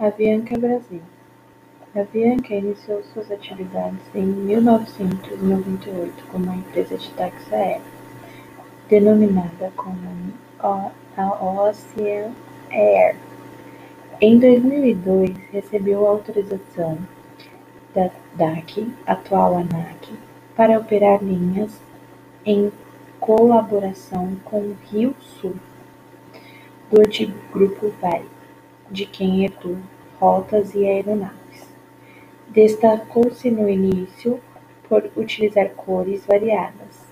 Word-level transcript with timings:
Avianca 0.00 0.58
Brasil 0.58 1.02
Avianca 1.94 2.54
iniciou 2.54 3.02
suas 3.02 3.30
atividades 3.30 4.00
em 4.14 4.24
mil 4.24 4.62
novecentos 4.62 5.30
e 5.30 5.44
noventa 5.44 5.90
e 5.90 5.92
oito 5.92 6.24
como 6.32 6.44
uma 6.44 6.56
empresa 6.56 6.96
de 6.96 7.10
táxi 7.10 7.54
aéreo, 7.54 7.82
denominada 8.88 9.70
como 9.76 10.32
Ocean 10.58 12.32
Air. 12.70 13.14
Em 14.22 14.38
dois 14.38 14.64
mil 14.64 14.86
e 14.86 14.94
dois, 14.94 15.36
recebeu 15.52 16.06
autorização 16.06 16.96
da 17.94 18.08
DAC, 18.36 18.90
atual 19.06 19.58
ANAC, 19.58 20.14
para 20.56 20.78
operar 20.78 21.22
linhas 21.22 21.78
em 22.46 22.72
colaboração 23.20 24.34
com 24.46 24.60
o 24.60 24.76
Rio 24.90 25.14
Sul, 25.20 25.56
do 26.90 27.02
antigo 27.02 27.36
Grupo 27.52 27.92
Vai, 28.00 28.24
de 28.90 29.06
quem 29.06 29.44
herdou 29.44 29.78
rotas 30.18 30.74
e 30.74 30.84
aeronaves. 30.86 31.68
Destacou-se 32.48 33.50
no 33.50 33.68
início 33.68 34.40
por 34.88 35.08
utilizar 35.16 35.70
cores 35.70 36.26
variadas 36.26 37.06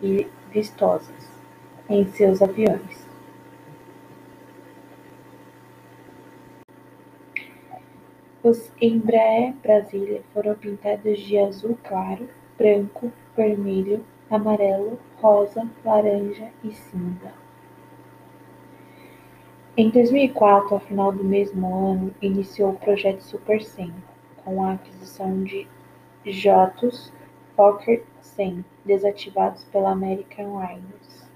e 0.00 0.26
vistosas 0.50 1.30
em 1.88 2.06
seus 2.06 2.40
aviões. 2.40 3.06
Os 8.42 8.72
Embraer 8.80 9.54
Brasília 9.62 10.22
foram 10.34 10.54
pintados 10.56 11.20
de 11.20 11.38
azul 11.38 11.78
claro, 11.84 12.28
branco, 12.58 13.12
vermelho, 13.36 14.04
amarelo, 14.28 14.98
rosa, 15.20 15.68
laranja 15.84 16.50
e 16.64 16.72
cinza. 16.72 17.41
Em 19.74 19.88
2004, 19.88 20.74
ao 20.74 20.80
final 20.80 21.12
do 21.12 21.24
mesmo 21.24 21.74
ano, 21.74 22.14
iniciou 22.20 22.72
o 22.72 22.76
projeto 22.76 23.22
Super 23.22 23.62
100, 23.62 23.90
com 24.44 24.62
a 24.62 24.74
aquisição 24.74 25.42
de 25.42 25.66
jatos 26.26 27.10
Fokker 27.56 28.04
100, 28.20 28.62
desativados 28.84 29.64
pela 29.72 29.92
American 29.92 30.60
Airlines. 30.60 31.26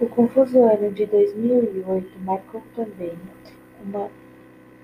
O 0.01 0.09
confuso 0.09 0.63
ano 0.63 0.91
de 0.91 1.05
2008 1.05 2.19
marcou 2.21 2.63
também 2.75 3.13
uma 3.85 4.09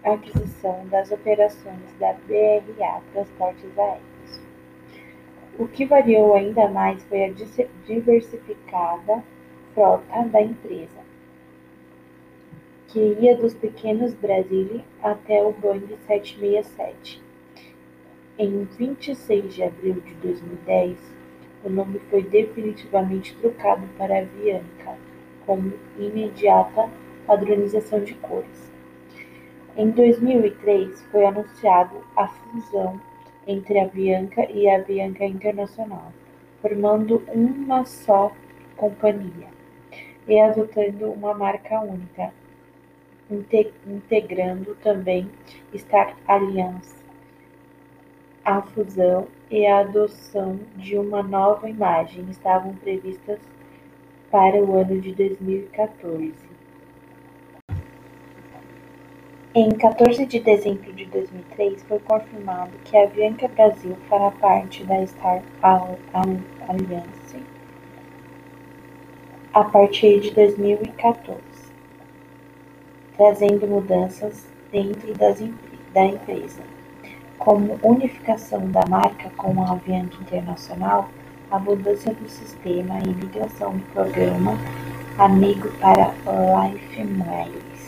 aquisição 0.05 0.87
das 0.89 1.11
operações 1.11 1.81
da 1.99 2.13
BRA 2.13 3.01
Transportes 3.13 3.79
Aéreos. 3.79 4.43
O 5.59 5.67
que 5.67 5.87
variou 5.87 6.35
ainda 6.35 6.69
mais 6.69 7.03
foi 7.05 7.25
a 7.25 7.33
diversificada 7.87 9.25
frota 9.73 10.25
da 10.25 10.43
empresa, 10.43 11.01
que 12.89 12.99
ia 12.99 13.35
dos 13.35 13.55
pequenos 13.55 14.13
Brasília 14.13 14.85
até 15.03 15.43
o 15.43 15.53
Boeing 15.53 15.89
767. 16.07 17.25
Em 18.37 18.65
26 18.65 19.55
de 19.55 19.63
abril 19.63 20.01
de 20.01 20.13
2010, 20.15 20.99
o 21.63 21.71
nome 21.71 22.01
foi 22.11 22.21
definitivamente 22.21 23.33
trocado 23.37 23.87
para 23.97 24.19
Avianca, 24.19 24.99
como 25.47 25.73
imediata 25.97 26.91
padronização 27.29 28.03
de 28.03 28.15
cores. 28.15 28.73
Em 29.77 29.89
2003, 29.89 31.01
foi 31.13 31.25
anunciado 31.25 32.05
a 32.17 32.27
fusão 32.27 33.01
entre 33.47 33.79
a 33.79 33.85
Avianca 33.85 34.51
e 34.51 34.69
a 34.69 34.79
Avianca 34.79 35.25
Internacional, 35.25 36.13
formando 36.61 37.23
uma 37.33 37.85
só 37.85 38.33
companhia, 38.77 39.47
e 40.27 40.41
adotando 40.41 41.13
uma 41.13 41.35
marca 41.35 41.79
única, 41.83 42.35
integrando 43.31 44.75
também 44.83 45.31
Star 45.73 46.17
Alliance. 46.27 47.04
A 48.45 48.61
fusão 48.61 49.27
e 49.51 49.65
a 49.65 49.79
adoção 49.79 50.61
de 50.77 50.99
uma 50.99 51.23
nova 51.23 51.67
imagem 51.67 52.27
estavam 52.29 52.75
previstas 52.75 53.39
para 54.31 54.63
o 54.63 54.77
ano 54.77 55.01
de 55.01 55.15
2014. 55.15 56.35
Em 59.55 59.71
14 59.71 60.27
de 60.27 60.41
dezembro 60.41 60.93
de 60.93 61.07
2003, 61.07 61.85
foi 61.85 61.99
confirmado 62.01 62.73
que 62.85 62.95
a 62.95 63.05
Avianca 63.05 63.49
Brasil 63.49 63.97
fará 64.11 64.31
parte 64.33 64.85
da 64.85 65.07
Star 65.07 65.43
Alliance 65.63 67.43
a 69.55 69.65
partir 69.65 70.21
de 70.21 70.33
2014, 70.33 71.41
trazendo 73.17 73.67
mudanças 73.67 74.47
dentro 74.71 75.15
das, 75.15 75.41
da 75.95 76.05
empresa, 76.05 76.61
como 77.39 77.79
unificação 77.83 78.71
da 78.71 78.85
marca 78.89 79.31
com 79.37 79.63
a 79.63 79.73
Avianca 79.73 80.17
Internacional, 80.21 81.09
a 81.51 81.59
mudança 81.59 82.13
do 82.13 82.29
sistema 82.29 82.99
e 83.01 83.09
migração 83.09 83.77
do 83.77 83.85
programa 83.93 84.59
Amigo 85.19 85.69
para 85.79 86.13
Life 86.27 87.05
Miles. 87.05 87.85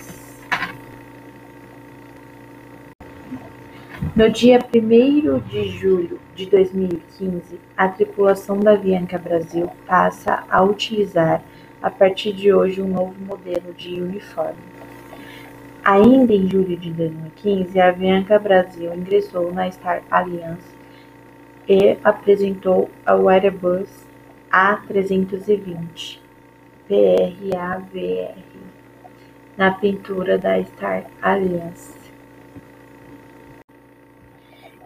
No 4.14 4.30
dia 4.30 4.58
primeiro 4.58 5.40
de 5.40 5.68
julho 5.68 6.18
de 6.34 6.46
2015, 6.46 7.58
a 7.76 7.88
tripulação 7.88 8.60
da 8.60 8.72
Avianca 8.72 9.18
Brasil 9.18 9.70
passa 9.86 10.44
a 10.48 10.62
utilizar, 10.62 11.42
a 11.82 11.90
partir 11.90 12.32
de 12.32 12.52
hoje, 12.52 12.80
um 12.80 12.88
novo 12.88 13.14
modelo 13.20 13.74
de 13.74 14.00
uniforme. 14.00 14.56
Ainda 15.88 16.34
em 16.34 16.48
julho 16.48 16.76
de 16.76 16.90
2015, 16.90 17.78
a 17.78 17.90
Avianca 17.90 18.40
Brasil 18.40 18.92
ingressou 18.92 19.54
na 19.54 19.70
Star 19.70 20.02
Alliance 20.10 20.74
e 21.68 21.96
apresentou 22.02 22.90
o 23.06 23.28
Airbus 23.28 23.88
A320 24.50 26.18
PRAVR 26.88 28.34
na 29.56 29.70
pintura 29.70 30.36
da 30.36 30.60
Star 30.64 31.04
Alliance. 31.22 31.96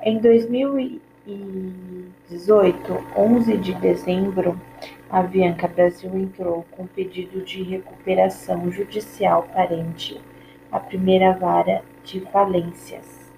Em 0.02 0.18
2018, 0.18 3.06
11 3.16 3.56
de 3.56 3.72
dezembro, 3.72 4.60
a 5.08 5.20
Avianca 5.20 5.66
Brasil 5.66 6.14
entrou 6.14 6.66
com 6.72 6.86
pedido 6.86 7.40
de 7.40 7.62
recuperação 7.62 8.70
judicial 8.70 9.48
parente 9.54 10.20
à 10.70 10.78
primeira 10.78 11.32
vara 11.32 11.82
de 12.04 12.20
falências, 12.20 13.30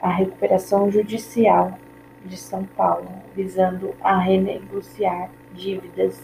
a 0.00 0.10
recuperação 0.10 0.90
judicial 0.90 1.78
de 2.24 2.36
São 2.36 2.64
Paulo, 2.64 3.10
visando 3.34 3.94
a 4.00 4.18
renegociar 4.18 5.30
dívidas 5.52 6.22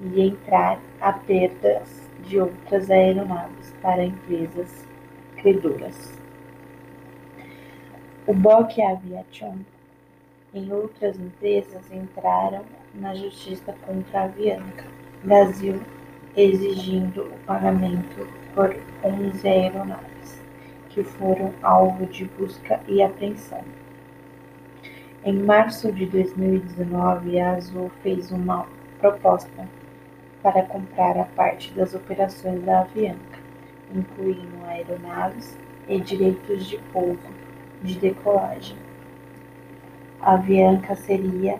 e 0.00 0.20
entrar 0.20 0.78
a 1.00 1.12
perdas 1.12 2.08
de 2.24 2.40
outras 2.40 2.90
aeronaves 2.90 3.74
para 3.80 4.04
empresas 4.04 4.86
credoras. 5.36 6.18
O 8.26 8.34
Boque 8.34 8.80
Aviation 8.80 9.56
e 10.54 10.72
outras 10.72 11.18
empresas 11.18 11.90
entraram 11.92 12.62
na 12.94 13.14
justiça 13.14 13.74
contra 13.84 14.20
a 14.20 14.24
Avianca 14.24 14.84
Brasil, 15.24 15.80
exigindo 16.36 17.22
o 17.22 17.38
pagamento 17.46 18.26
por 18.54 18.76
11 19.02 19.48
aeronaves, 19.48 20.42
que 20.90 21.02
foram 21.02 21.52
alvo 21.62 22.06
de 22.06 22.24
busca 22.24 22.80
e 22.86 23.02
apreensão. 23.02 23.64
Em 25.24 25.32
março 25.32 25.92
de 25.92 26.06
2019, 26.06 27.40
a 27.40 27.52
Azul 27.52 27.90
fez 28.02 28.30
uma 28.32 28.66
proposta 29.00 29.68
para 30.42 30.62
comprar 30.62 31.16
a 31.16 31.24
parte 31.24 31.72
das 31.72 31.94
operações 31.94 32.62
da 32.64 32.80
Avianca, 32.80 33.38
incluindo 33.94 34.64
aeronaves 34.66 35.56
e 35.88 36.00
direitos 36.00 36.66
de 36.66 36.78
pouso 36.92 37.20
de 37.82 37.98
decolagem. 37.98 38.76
A 40.20 40.34
Avianca 40.34 40.94
seria 40.94 41.58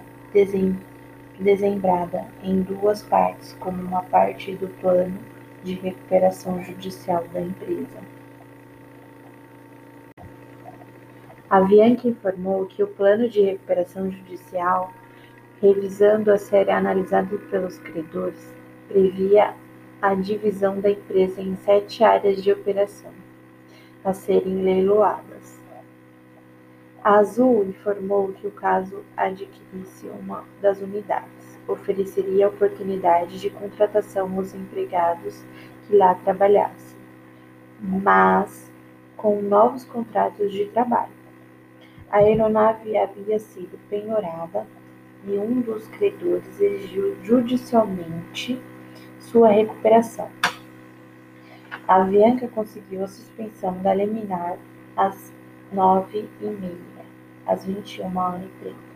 desmembrada 1.39 2.25
em 2.43 2.63
duas 2.63 3.03
partes 3.03 3.57
como 3.61 3.83
uma 3.83 4.03
parte 4.03 4.55
do 4.55 4.69
plano 4.81 5.19
de 5.63 5.75
recuperação 5.75 6.63
judicial 6.63 7.25
da 7.33 7.41
empresa. 7.41 8.01
A 11.49 11.59
Avianca 11.59 12.09
informou 12.09 12.65
que 12.67 12.83
o 12.83 12.87
plano 12.87 13.29
de 13.29 13.43
recuperação 13.43 14.11
judicial, 14.11 14.93
revisando 15.61 16.33
a 16.33 16.39
ser 16.39 16.71
analisado 16.71 17.39
pelos 17.51 17.79
credores, 17.79 18.55
previa 18.89 19.55
a 20.01 20.15
divisão 20.15 20.81
da 20.81 20.91
empresa 20.91 21.41
em 21.41 21.55
sete 21.57 22.03
áreas 22.03 22.43
de 22.43 22.51
operação, 22.51 23.13
a 24.03 24.13
serem 24.13 24.63
leiloadas. 24.63 25.61
A 27.05 27.19
Azul 27.19 27.65
informou 27.65 28.33
que 28.33 28.47
o 28.47 28.51
caso 28.51 29.05
adquirisse 29.17 30.07
uma 30.07 30.45
das 30.61 30.81
unidades, 30.81 31.42
ofereceria 31.69 32.49
oportunidade 32.49 33.41
de 33.41 33.51
contratação 33.51 34.31
aos 34.37 34.55
empregados 34.55 35.45
que 35.87 35.97
lá 35.97 36.15
trabalhassem, 36.17 36.99
mas 37.81 38.71
com 39.17 39.41
novos 39.41 39.85
contratos 39.85 40.53
de 40.53 40.67
trabalho. 40.67 41.13
A 42.11 42.19
aeronave 42.19 42.97
havia 42.97 43.39
sido 43.39 43.79
penhorada 43.89 44.67
e 45.25 45.39
um 45.39 45.61
dos 45.61 45.87
credores 45.89 46.61
exigiu 46.61 47.17
judicialmente 47.23 48.61
sua 49.19 49.49
recuperação. 49.49 50.29
A 51.89 52.03
Avianca 52.03 52.49
conseguiu 52.49 53.05
a 53.05 53.09
suspensão 53.09 53.81
da 53.83 53.95
liminar 53.95 54.57
às 54.97 55.33
nove 55.73 56.29
e 56.41 56.45
meia, 56.45 57.07
às 57.47 57.65
vinte 57.65 57.99
e 57.99 58.03
uma 58.03 58.29
horas 58.29 58.45
e 58.45 58.49
trinta, 58.61 58.92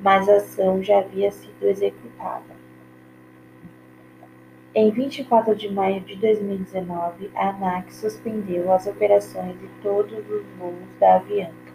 mas 0.00 0.28
a 0.28 0.36
ação 0.36 0.82
já 0.82 0.98
havia 0.98 1.30
sido 1.30 1.62
executada. 1.64 2.60
Em 4.74 4.90
24 4.90 5.54
de 5.56 5.68
maio 5.68 6.00
de 6.00 6.16
2019, 6.16 7.30
a 7.34 7.48
ANAC 7.48 7.92
suspendeu 7.92 8.72
as 8.72 8.86
operações 8.86 9.58
de 9.58 9.68
todos 9.82 10.18
os 10.28 10.44
voos 10.58 10.88
da 10.98 11.16
Avianca 11.16 11.70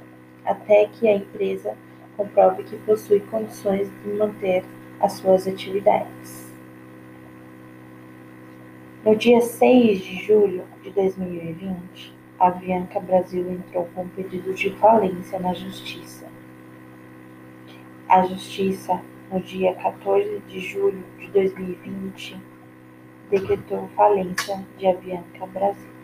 até 0.45 0.87
que 0.87 1.07
a 1.07 1.15
empresa 1.15 1.75
comprove 2.15 2.63
que 2.63 2.77
possui 2.77 3.19
condições 3.19 3.89
de 4.03 4.09
manter 4.13 4.63
as 4.99 5.13
suas 5.13 5.47
atividades. 5.47 6.53
No 9.03 9.15
dia 9.15 9.41
6 9.41 9.99
de 9.99 10.15
julho 10.23 10.63
de 10.81 10.91
2020, 10.91 12.15
a 12.39 12.47
Avianca 12.47 12.99
Brasil 12.99 13.51
entrou 13.51 13.87
com 13.93 14.03
um 14.03 14.09
pedido 14.09 14.53
de 14.53 14.71
falência 14.71 15.39
na 15.39 15.53
Justiça. 15.53 16.25
A 18.07 18.21
Justiça, 18.21 19.01
no 19.31 19.39
dia 19.41 19.73
14 19.73 20.39
de 20.47 20.59
julho 20.59 21.03
de 21.17 21.27
2020, 21.31 22.37
decretou 23.31 23.89
falência 23.95 24.63
de 24.77 24.85
Avianca 24.85 25.47
Brasil. 25.47 25.94